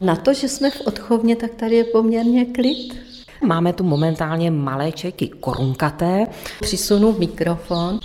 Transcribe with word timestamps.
Na 0.00 0.16
to, 0.16 0.34
že 0.34 0.48
jsme 0.48 0.70
v 0.70 0.80
odchovně, 0.86 1.36
tak 1.36 1.54
tady 1.54 1.76
je 1.76 1.84
poměrně 1.84 2.44
klid. 2.44 2.94
Máme 3.44 3.72
tu 3.72 3.84
momentálně 3.84 4.50
malé 4.50 4.92
čeky 4.92 5.28
korunkaté. 5.28 6.26
Přisunu 6.60 7.16
mikrofon. 7.18 8.00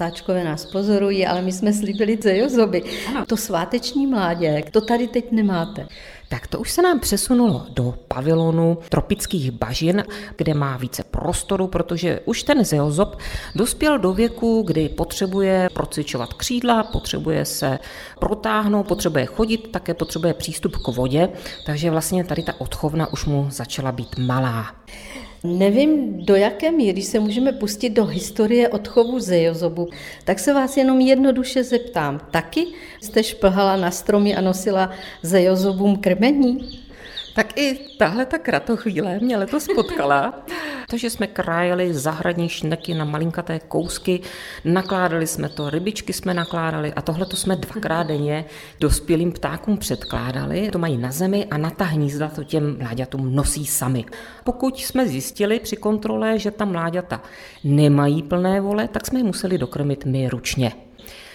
Ptáčkové 0.00 0.44
nás 0.44 0.66
pozorují, 0.66 1.26
ale 1.26 1.42
my 1.42 1.52
jsme 1.52 1.72
slíbili 1.72 2.18
zejozoby. 2.22 2.82
To 3.26 3.36
sváteční 3.36 4.06
mládě, 4.06 4.62
to 4.70 4.80
tady 4.80 5.08
teď 5.08 5.32
nemáte. 5.32 5.86
Tak 6.28 6.46
to 6.46 6.60
už 6.60 6.70
se 6.70 6.82
nám 6.82 7.00
přesunulo 7.00 7.66
do 7.68 7.94
pavilonu 8.08 8.78
tropických 8.88 9.50
bažin, 9.50 10.04
kde 10.36 10.54
má 10.54 10.76
více 10.76 11.04
prostoru, 11.10 11.66
protože 11.66 12.20
už 12.24 12.42
ten 12.42 12.64
zeozob 12.64 13.18
dospěl 13.54 13.98
do 13.98 14.12
věku, 14.12 14.62
kdy 14.66 14.88
potřebuje 14.88 15.68
procvičovat 15.72 16.34
křídla, 16.34 16.82
potřebuje 16.82 17.44
se 17.44 17.78
protáhnout, 18.20 18.86
potřebuje 18.86 19.26
chodit, 19.26 19.68
také 19.72 19.94
potřebuje 19.94 20.34
přístup 20.34 20.76
k 20.76 20.88
vodě, 20.88 21.28
takže 21.66 21.90
vlastně 21.90 22.24
tady 22.24 22.42
ta 22.42 22.60
odchovna 22.60 23.12
už 23.12 23.24
mu 23.24 23.46
začala 23.50 23.92
být 23.92 24.18
malá. 24.18 24.66
Nevím, 25.44 26.24
do 26.26 26.34
jaké 26.36 26.70
míry 26.70 27.02
se 27.02 27.20
můžeme 27.20 27.52
pustit 27.52 27.90
do 27.90 28.04
historie 28.04 28.68
odchovu 28.68 29.20
zejozobu, 29.20 29.88
tak 30.24 30.38
se 30.38 30.52
vás 30.52 30.76
jenom 30.76 31.00
jednoduše 31.00 31.64
zeptám. 31.64 32.20
Taky 32.30 32.66
jste 33.00 33.22
šplhala 33.22 33.76
na 33.76 33.90
stromy 33.90 34.36
a 34.36 34.40
nosila 34.40 34.90
zejozobům 35.22 35.96
krmení? 35.96 36.80
Tak 37.34 37.58
i 37.58 37.78
tahle 37.98 38.26
ta 38.26 38.38
kratochvíle 38.38 39.18
mě 39.20 39.36
letos 39.36 39.66
potkala. 39.74 40.46
Takže 40.90 41.10
jsme 41.10 41.26
krájeli 41.26 41.94
zahradní 41.94 42.48
šneky 42.48 42.94
na 42.94 43.04
malinkaté 43.04 43.58
kousky, 43.58 44.20
nakládali 44.64 45.26
jsme 45.26 45.48
to, 45.48 45.70
rybičky 45.70 46.12
jsme 46.12 46.34
nakládali 46.34 46.92
a 46.92 47.02
tohle 47.02 47.26
to 47.26 47.36
jsme 47.36 47.56
dvakrát 47.56 48.02
denně 48.02 48.44
dospělým 48.80 49.32
ptákům 49.32 49.78
předkládali. 49.78 50.70
To 50.70 50.78
mají 50.78 50.98
na 50.98 51.12
zemi 51.12 51.46
a 51.50 51.58
na 51.58 51.70
ta 51.70 51.84
hnízda 51.84 52.28
to 52.28 52.44
těm 52.44 52.78
mláďatům 52.78 53.34
nosí 53.34 53.66
sami. 53.66 54.04
Pokud 54.44 54.78
jsme 54.78 55.08
zjistili 55.08 55.60
při 55.60 55.76
kontrole, 55.76 56.38
že 56.38 56.50
ta 56.50 56.64
mláďata 56.64 57.22
nemají 57.64 58.22
plné 58.22 58.60
vole, 58.60 58.88
tak 58.88 59.06
jsme 59.06 59.20
je 59.20 59.24
museli 59.24 59.58
dokrmit 59.58 60.04
my 60.04 60.28
ručně. 60.28 60.72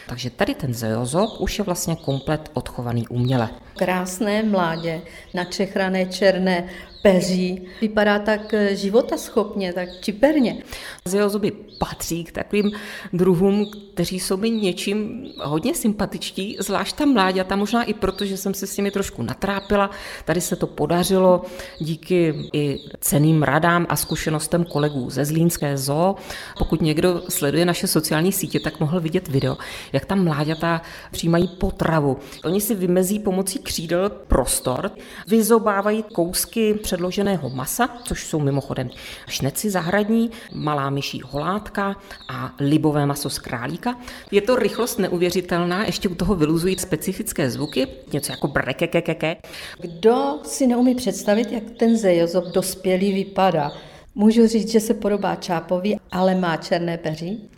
Takže 0.08 0.30
tady 0.30 0.56
ten 0.56 0.74
zeozob 0.74 1.30
už 1.40 1.60
je 1.60 1.66
vlastně 1.66 1.96
komplet 1.96 2.52
odchovaný 2.54 3.08
uměle. 3.08 3.50
Krásné 3.78 4.44
mládě, 4.44 5.02
načechrané 5.34 6.06
černé 6.06 6.64
peří. 7.06 7.62
Vypadá 7.82 8.20
tak 8.20 8.54
eh, 8.54 8.76
životaschopně, 8.76 9.74
tak 9.74 9.90
čiperně. 10.02 10.64
Zeozoby 11.06 11.52
patří 11.78 12.24
k 12.24 12.32
takovým 12.32 12.72
druhům, 13.14 13.72
kteří 13.94 14.20
jsou 14.20 14.38
mi 14.38 14.50
něčím 14.50 15.28
hodně 15.44 15.76
sympatičtí, 15.76 16.58
zvlášť 16.60 16.96
ta 16.96 17.06
mláďata, 17.06 17.56
možná 17.56 17.84
i 17.84 17.94
proto, 17.94 18.26
že 18.26 18.38
jsem 18.38 18.54
se 18.54 18.68
s 18.68 18.78
nimi 18.78 18.92
trošku 18.92 19.24
natrápila. 19.24 19.90
Tady 20.26 20.42
se 20.42 20.56
to 20.56 20.68
podařilo 20.68 21.42
díky 21.80 22.50
i 22.54 22.80
ceným 23.00 23.44
radám 23.44 23.86
a 23.90 23.96
zkušenostem 23.96 24.66
kolegů 24.66 25.10
ze 25.10 25.26
Zlínské 25.26 25.78
zoo. 25.78 26.16
Pokud 26.58 26.82
někdo 26.82 27.22
sleduje 27.30 27.66
naše 27.66 27.88
sociální 27.88 28.32
sítě, 28.32 28.60
tak 28.60 28.80
mohl 28.80 29.00
vidět 29.00 29.28
video, 29.28 29.58
jak 29.94 30.06
tam 30.06 30.24
mláďata 30.24 30.82
přijímají 31.12 31.48
potravu. 31.48 32.18
Oni 32.44 32.62
si 32.62 32.76
vymezí 32.76 33.20
pomocí 33.20 33.60
křídel 33.60 34.10
prostor, 34.10 34.92
vyzobávají 35.28 36.04
kousky 36.04 36.74
předloženého 36.96 37.50
masa, 37.50 37.90
což 38.04 38.28
jsou 38.28 38.40
mimochodem 38.40 38.90
šneci 39.28 39.70
zahradní, 39.70 40.32
malá 40.54 40.90
myší 40.90 41.22
holátka 41.26 41.96
a 42.30 42.56
libové 42.60 43.06
maso 43.06 43.30
z 43.30 43.40
králíka. 43.40 43.96
Je 44.32 44.42
to 44.42 44.56
rychlost 44.56 45.00
neuvěřitelná, 45.00 45.86
ještě 45.86 46.10
u 46.10 46.16
toho 46.16 46.36
vyluzují 46.36 46.78
specifické 46.78 47.52
zvuky, 47.52 47.88
něco 48.14 48.32
jako 48.32 48.48
brekekekeke. 48.48 49.36
Kdo 49.82 50.40
si 50.44 50.68
neumí 50.68 50.96
představit, 50.96 51.52
jak 51.52 51.64
ten 51.80 51.98
zejozob 51.98 52.46
dospělý 52.46 53.14
vypadá? 53.14 53.72
Můžu 54.16 54.48
říct, 54.48 54.72
že 54.72 54.80
se 54.80 54.94
podobá 54.94 55.36
Čápovi, 55.36 55.96
ale 56.12 56.36
má 56.36 56.58
černé 56.58 56.98
peří? 56.98 57.50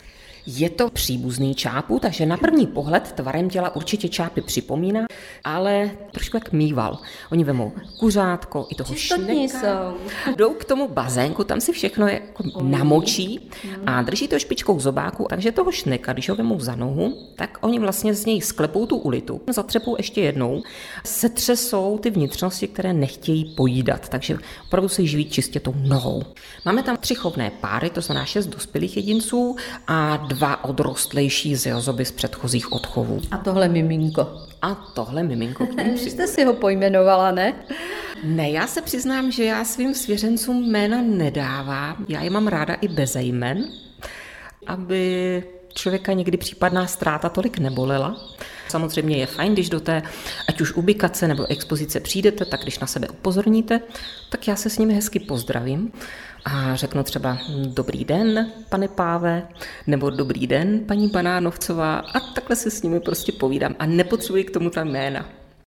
Je 0.56 0.70
to 0.70 0.90
příbuzný 0.90 1.54
čápu, 1.54 1.98
takže 1.98 2.26
na 2.26 2.36
první 2.36 2.66
pohled 2.66 3.12
tvarem 3.12 3.50
těla 3.50 3.76
určitě 3.76 4.08
čápy 4.08 4.40
připomíná, 4.40 5.06
ale 5.44 5.90
trošku 6.12 6.36
jak 6.36 6.52
mýval. 6.52 6.98
Oni 7.32 7.44
vemou 7.44 7.72
kuřátko 7.98 8.66
i 8.70 8.74
toho 8.74 8.94
Čistotní 8.94 9.48
šneka, 9.48 9.94
jsou. 10.24 10.32
jdou 10.36 10.54
k 10.54 10.64
tomu 10.64 10.88
bazénku, 10.88 11.44
tam 11.44 11.60
si 11.60 11.72
všechno 11.72 12.06
je 12.06 12.14
jako 12.14 12.42
namočí 12.62 13.50
a 13.86 14.02
drží 14.02 14.28
to 14.28 14.38
špičkou 14.38 14.80
zobáku, 14.80 15.26
takže 15.30 15.52
toho 15.52 15.72
šneka, 15.72 16.12
když 16.12 16.28
ho 16.28 16.34
vemou 16.34 16.60
za 16.60 16.74
nohu, 16.74 17.14
tak 17.36 17.58
oni 17.60 17.78
vlastně 17.78 18.14
z 18.14 18.26
něj 18.26 18.40
sklepou 18.40 18.86
tu 18.86 18.96
ulitu, 18.96 19.40
zatřepou 19.48 19.96
ještě 19.98 20.20
jednou, 20.20 20.62
setřesou 21.04 21.98
ty 21.98 22.10
vnitřnosti, 22.10 22.68
které 22.68 22.92
nechtějí 22.92 23.54
pojídat, 23.56 24.08
takže 24.08 24.38
opravdu 24.66 24.88
se 24.88 25.06
živí 25.06 25.24
čistě 25.24 25.60
tou 25.60 25.74
nohou. 25.76 26.22
Máme 26.64 26.82
tam 26.82 26.96
tři 26.96 27.14
chovné 27.14 27.50
páry, 27.60 27.90
to 27.90 28.00
znamená 28.00 28.26
šest 28.26 28.46
dospělých 28.46 28.96
jedinců 28.96 29.56
a 29.86 30.16
dva 30.16 30.37
odrostlejší 30.64 31.56
zeozoby 31.56 32.04
z 32.04 32.12
předchozích 32.12 32.72
odchovů. 32.72 33.20
A 33.30 33.36
tohle 33.36 33.68
miminko. 33.68 34.28
A 34.62 34.74
tohle 34.74 35.22
miminko 35.22 35.66
Vy 35.84 36.10
jste 36.10 36.26
si 36.26 36.44
ho 36.44 36.54
pojmenovala, 36.54 37.30
ne? 37.30 37.54
Ne, 38.24 38.50
já 38.50 38.66
se 38.66 38.82
přiznám, 38.82 39.30
že 39.30 39.44
já 39.44 39.64
svým 39.64 39.94
svěřencům 39.94 40.70
jména 40.70 41.02
nedávám. 41.02 42.06
Já 42.08 42.22
je 42.22 42.30
mám 42.30 42.46
ráda 42.46 42.74
i 42.74 42.88
bez 42.88 43.14
jmen, 43.14 43.64
aby 44.66 45.44
člověka 45.74 46.12
někdy 46.12 46.36
případná 46.36 46.86
ztráta 46.86 47.28
tolik 47.28 47.58
nebolela. 47.58 48.16
Samozřejmě 48.68 49.16
je 49.16 49.26
fajn, 49.26 49.52
když 49.52 49.70
do 49.70 49.80
té, 49.80 50.02
ať 50.48 50.60
už 50.60 50.72
ubikace 50.72 51.28
nebo 51.28 51.50
expozice 51.50 52.00
přijdete, 52.00 52.44
tak 52.44 52.62
když 52.62 52.78
na 52.78 52.86
sebe 52.86 53.08
upozorníte, 53.08 53.80
tak 54.28 54.48
já 54.48 54.56
se 54.56 54.70
s 54.70 54.78
nimi 54.78 54.94
hezky 54.94 55.20
pozdravím 55.20 55.92
a 56.44 56.76
řeknu 56.76 57.02
třeba 57.02 57.38
dobrý 57.66 58.04
den, 58.04 58.52
pane 58.68 58.88
Páve, 58.88 59.48
nebo 59.86 60.10
dobrý 60.10 60.46
den, 60.46 60.80
paní 60.86 61.08
Banánovcová 61.08 61.98
a 61.98 62.20
takhle 62.20 62.56
se 62.56 62.70
s 62.70 62.82
nimi 62.82 63.00
prostě 63.00 63.32
povídám 63.32 63.74
a 63.78 63.86
nepotřebuji 63.86 64.44
k 64.44 64.50
tomu 64.50 64.70
ta 64.70 64.84
jména. 64.84 65.28